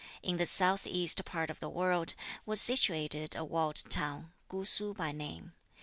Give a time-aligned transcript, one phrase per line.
[0.23, 4.95] In this South East part of the world, was situated a walled town, Ku Su
[4.95, 5.53] by name.